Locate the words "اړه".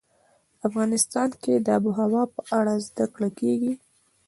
2.59-2.73